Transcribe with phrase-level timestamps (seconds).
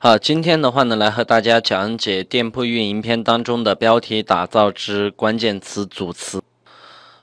[0.00, 6.40] 好，今天的话呢，来和大家讲解店铺运营篇当中的标题打造之关键词组词。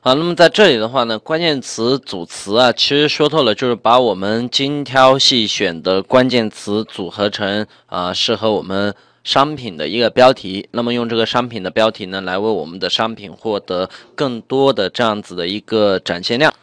[0.01, 10.67] 好，那么在这里的话呢，关键词组词啊，其实说透了就是把我们精挑细选的关键词组合成啊适合我们商品的一个标题。
[10.71, 16.53] 那么用这个商品的标题呢，来为我们的商品获得更多的这样子的一个展现量。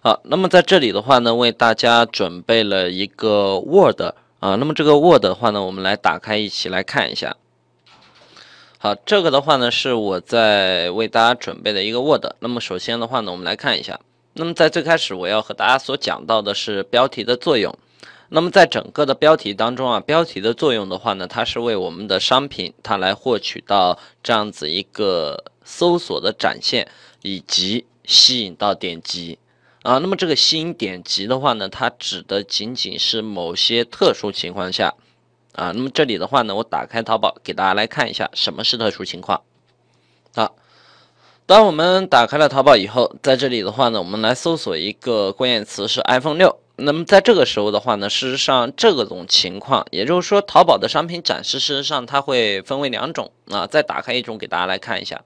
[0.00, 4.00] 好，那么在这里的话呢，为大家准备了一个 Word。
[4.40, 7.36] 啊，那么这个 Word 的话呢，我们来打开一起来看一下。
[8.78, 12.24] 好，这个的话呢是我在为大家准备的一个 Word。
[12.38, 13.98] 那么首先的话呢，我们来看一下。
[14.34, 17.76] 那么在最开始我要和大家所讲到的是标题的作用。
[18.28, 26.86] 那么在整个的标题当中啊，标题的作用的话呢，它是为我们的商品它来获取到这样子一个搜索的展现，
[27.22, 29.38] 以及吸引到点击。
[29.82, 34.94] 啊，那么这个吸引点击的话呢，它指的仅仅是某些特殊情况下，
[35.52, 39.40] 啊，那么这里的话呢，我打开淘宝给大家来看一下什么是特殊情况。
[40.34, 40.56] 好，
[41.46, 46.58] 当我们打开了淘宝以后，在这里的话呢，我们来搜索一个关键词是 iPhone 六。
[46.80, 53.66] 那么在这个时候的话呢，事实上这个种情况，也就是说淘宝的商品展示，事实上它会分为两种啊。
[53.66, 55.22] 再打开一种给大家来看一下。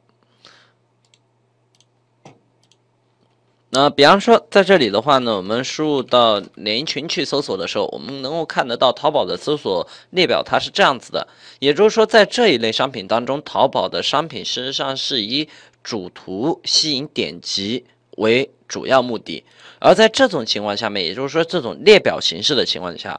[3.74, 11.26] 那比方说，在这里的话呢，我们输入到连衣裙去搜索的时候，我们能够看得到淘宝的搜索列表，它是这样子的。
[11.58, 15.48] 也就是说，在这一类商品当中，淘宝的商品事实上是以
[15.82, 17.86] 主图吸引点击
[18.18, 19.42] 为主要目的。
[19.78, 23.18] 而在这种情况下面，也就是说这种列表形式的情况下，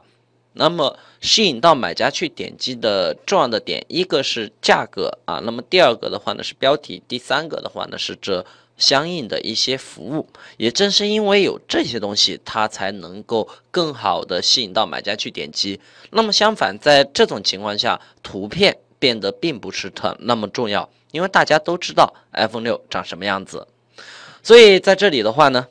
[0.52, 8.46] 那么吸引到买家去点击的重要的点，一个是价格啊，那么第二个的话呢是标题，第三个的话呢是这。
[8.76, 15.80] 相应的一些服务，也正是因为有这些东西，它才能够更好的吸引到买家去点击。
[16.10, 23.66] 那么相反，在这种情况下，图片变得并不是特那么重要，因为大家都知道 iPhone 六长什么样子。
[24.42, 25.68] 所以在这里的话呢，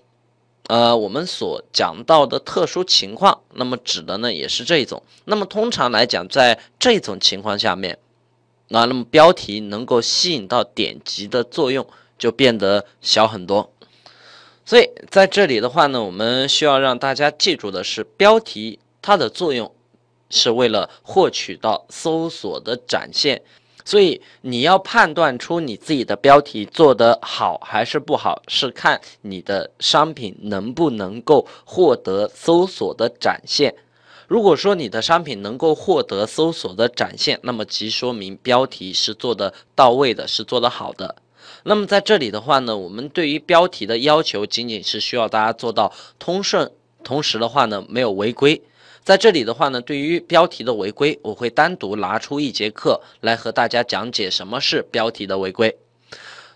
[0.68, 5.04] 呃，我们所讲到的特殊情况，那么指的呢也是这一种。
[5.26, 8.00] 那么通常来讲，在这种情况下面，
[8.70, 11.86] 啊，那么标题能够吸引到点击的作用。
[12.24, 13.70] 就变得小很多，
[14.64, 19.70] 所以在这里的话呢，我们需要让大家记住的是，标题它的作用
[20.30, 23.42] 是为了获取到搜索的展现，
[23.84, 33.76] 所以你要判断出你自己的标题做得好还是不好，是看你的商品能不能够获得搜索的展现。
[34.30, 41.18] 如果说你的商品能够获得搜索的展现，那么即说明标题是做的到位的，是做得好的。
[41.64, 46.72] 那么在这里的话呢，我们对于标题的要求仅仅是需要大家做到通顺，
[47.04, 48.62] 同时的话呢没有违规。
[49.04, 55.78] 在这里的话呢，对于标题的违规，我会单独拿出一节课来和大家讲解什么是标题的违规。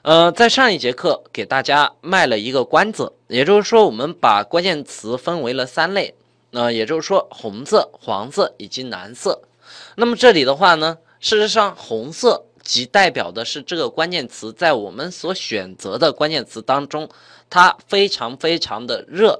[0.04, 6.14] 呃，在上一节课给大家卖了一个关子，也就是说我们把关键词分为了三类，
[6.52, 9.42] 那也就是说红色、黄色以及蓝色。
[9.96, 12.46] 那么这里的话呢，事实上红色。
[12.68, 17.08] 即代表的是这个关键词在我们所选择的关键词当中，
[17.50, 19.40] 它非常非常的热，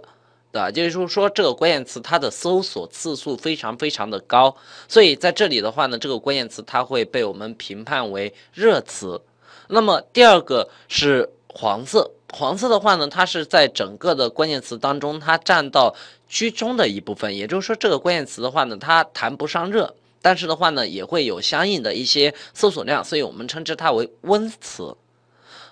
[0.50, 0.72] 对吧？
[0.72, 4.56] 就是说这个关键词它的搜索次数非常非常的高，
[4.88, 9.22] 所以在这里的话呢，这个关键词它会被我们评判为热词。
[9.68, 15.94] 那么第二个是黄色，黄色的话呢，它是在整个的关键词当中它占到
[16.30, 19.94] 居中的一部分，也就是说这个关键词的话呢，它谈不上热。
[20.28, 24.94] 但是的话呢，也会有相应的一些搜索量，所以我们称之它为温词。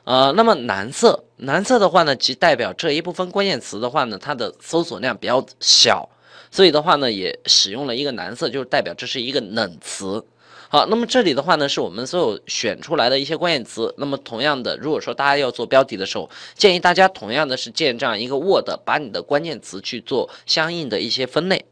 [0.06, 6.08] 呃，那么蓝色，蓝色的话呢，即代表这一部分关键词的话呢，它的搜索量比较小，
[6.50, 10.24] 所以的话呢，也使用了一个蓝色，就是代表这是一个冷词。
[10.70, 13.94] 好，那么这里的话呢，是我们所有选出来的一些关键词。
[13.98, 21.66] 那么同样的，如果说大家要做标题的时候，建议大家同样的是建这样一个 Word，把你的关键词去做相应的一些分类。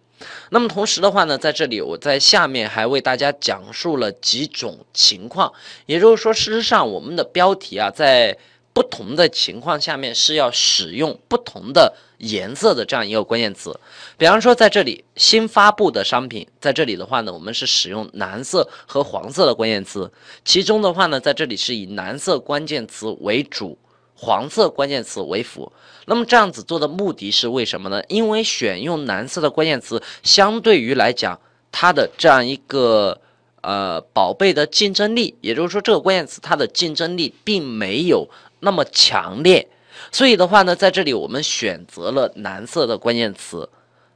[0.49, 5.51] 那么同时的话呢，在这里我在下面还为大家讲述了几种情况，
[5.85, 8.37] 也就是说，事实上我们的标题啊，在
[8.73, 13.79] 不同的情况下面是要使用不同的颜色的这样一个关键词。
[14.17, 20.11] 比方说，在这里新发布的商品，在这里的话呢，我们是使用蓝色和黄色的关键词，
[20.43, 23.77] 其中的话呢，在这里是以蓝色关键词为主。
[24.23, 25.69] 黄色关键词为辅，
[26.05, 28.01] 那么这样子做的目的是为什么呢？
[28.07, 31.37] 因为选用蓝色的关键词，相对于来讲，
[31.73, 33.19] 它的这样一个
[33.59, 38.25] 呃宝贝的竞争力，也就是说这个关键词它的竞争力并没有
[38.61, 39.67] 那么强烈，
[40.09, 43.67] 所以的话呢，在这里我们选择了蓝色的关键词。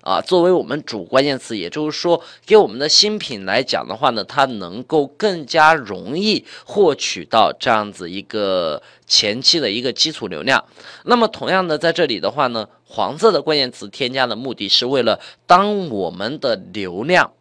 [0.08, 10.64] 啊，作为我们主关键词，也就是说，给我们的新品来讲的话呢，它能够更加容易获取到这样子一个前期的一个基础流量。
[11.04, 17.34] 那么，同样的，在这里的话呢，黄色的关键词添加的目的是为了当我们的流量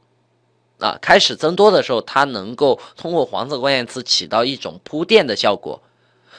[0.80, 5.80] 啊开始增多的时候，它能够通过黄色关键词起到一种铺垫的效果。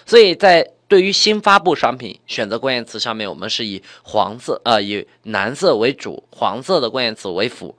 [0.05, 7.75] 所以在对于新发布商品选择关键词上面，我们是以黄色呃以蓝色为主，黄色的关键词为辅。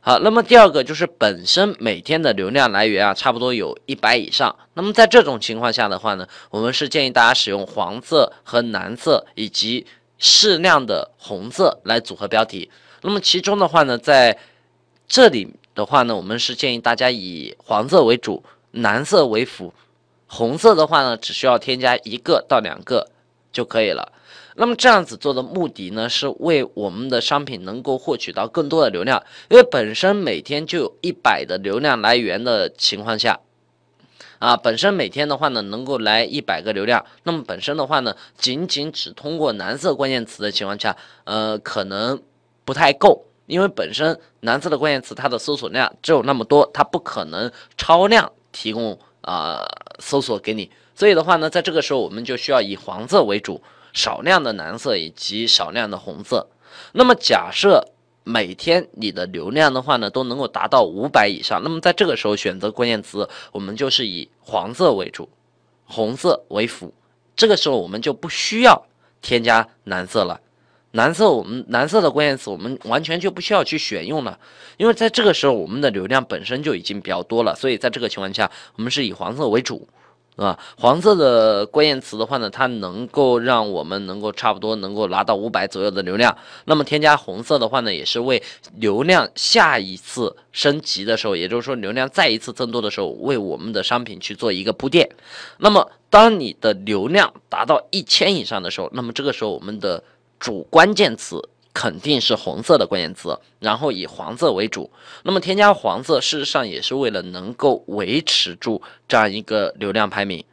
[0.00, 4.54] 好，那么第二个就是本身每天的流量来源啊，差不多有一百以上。
[4.72, 9.86] 那么在这种情况下的话呢，我们是建议大家使用黄色和蓝色以及
[10.16, 12.70] 适量的红色来组合标题。
[13.02, 14.38] 那么其中的话呢，在
[15.06, 19.74] 这里的话呢，我们是建议大家以黄色为主，蓝色为辅。
[20.28, 23.08] 红色的话呢，只需要添加一个到两个
[23.50, 24.12] 就可以了。
[24.56, 29.22] 那么这样子做的目的呢，是为我们的商品能够获取到更多的流量。
[29.48, 33.40] 因为本身每天就有一百的流量来源的情况下，
[34.38, 37.04] 啊，本身每天的话呢，能够来一百个流量。
[37.22, 42.20] 那么本身的话呢，仅仅只通过蓝色关键词的情况下，呃，可能
[42.64, 48.98] 不太够，因为本身蓝色的关键词它的搜索量只有那么多，它不可能超量提供。
[49.20, 49.66] 啊，
[49.98, 53.62] 搜索给你，所以的话呢，在这个时候我们就需要以黄色为主，
[53.92, 56.48] 少量的蓝色以及少量的红色。
[56.92, 57.84] 那么假设
[58.24, 65.28] 每天你的流量的话呢，都能够达到五百以上，那么在这个时候选择关键词，我们就是以黄色为主，
[65.84, 66.92] 红色为辅。
[67.34, 68.86] 这个时候我们就不需要
[69.22, 70.40] 添加蓝色了。
[70.98, 74.36] 蓝色，我们蓝色的关键词，我们完全就不需要去选用了，
[74.78, 79.86] 因为在这个时候，我们的流量本身就已经比较多了，所以在这个情况下，我们是以黄色为主，
[80.34, 88.42] 啊，黄色的关键词的话呢，它能够让我们能够差不多能够拿到五百左右的流量，那么添加红色的话呢，也是为
[88.74, 95.08] 流量下一次升级的时候，也就是说流量再一次增多的时候，为我们的商品去做一个铺垫。
[95.58, 100.02] 那么当你的流量达到一千以上的时候，那么这个时候我们的
[100.38, 104.90] 主关键词肯定是红色的关键词，然后以黄色为主。
[105.22, 110.44] 那么添加黄色，事实上也是为了能够维持住这样一个流量排名。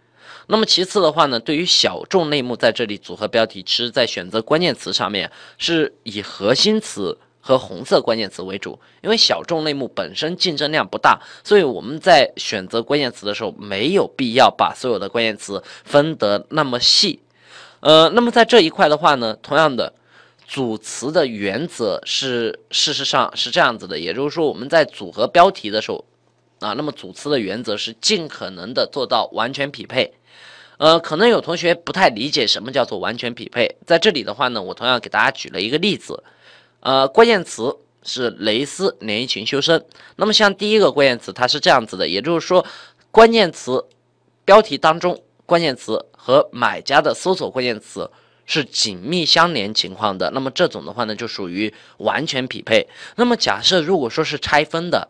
[0.47, 8.79] 那么其次的话呢，对于小众类目，在这里组合标题，其实在选择关键词上面是以核心词和红色关键词为主。
[9.01, 17.19] 因为小众类目本身竞争量不大，所以我们在选择关键词的时候，没有必要把所有的关键词分得那么细。
[17.85, 19.93] 呃，那么在这一块的话呢，同样的
[20.47, 26.03] 组词的原则是，事实上是这样子的，也就是说我们在组合标题的时候，
[26.61, 30.11] 啊，那么组词的原则是尽可能的做到完全匹配。
[30.77, 36.23] 呃，可能有同学不太理解什么叫做完全匹配，在这里的话呢，我同样给大家举了一个例子，
[36.79, 39.85] 呃，关键词是蕾丝连衣裙修身，
[40.15, 42.65] 那么像第一个关键词它是这样子的，也就是说
[43.11, 43.85] 关键词
[44.43, 45.21] 标题当中。
[45.45, 48.09] 关键词和买家的搜索关键词
[48.45, 52.87] 是紧密相连情况的，那么这种的话呢，就属于完全匹配。
[53.15, 55.09] 那么假设如果说是拆分的，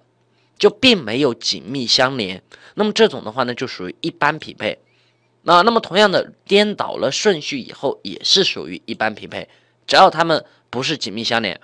[0.58, 2.42] 就并没有紧密相连，
[2.76, 4.78] 那么这种的话呢，就属于一般匹配。
[5.44, 9.48] 那那么同样的，颠倒了顺序以后，也是属于一般匹配，
[9.86, 11.60] 只要它们不是紧密相连。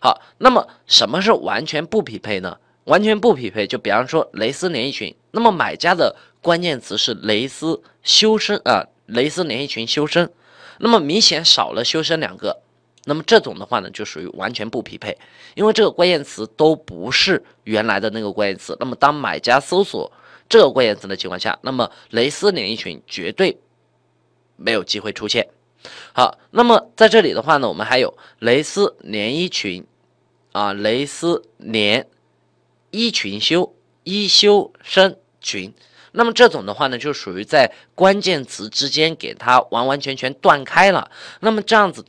[0.00, 2.58] 好，那么什么是完全不匹配呢？
[2.84, 10.32] 完全不匹配，就比方说蕾丝连衣裙，那么买家的关键词是蕾丝修身啊，蕾丝连衣裙修身，
[10.78, 12.62] 那么明显少了修身两个，
[13.04, 15.16] 那么这种的话呢，就属于完全不匹配，
[15.54, 20.10] 因为这个关键词都不是原来的那个关键词，那么当买家搜索
[20.48, 23.58] 这个关键词的情况下，那么蕾丝连衣裙绝对
[24.56, 25.48] 没有机会出现。
[26.12, 29.86] 好，那么在这里的话呢，我们还有蕾丝连衣裙
[30.52, 32.06] 啊，蕾丝连。
[32.92, 35.72] 衣裙修衣修身裙，
[36.12, 41.10] 那么这种的话呢，就属于在关键词之间给它完完全全断开了。
[41.40, 42.04] 那么这样子。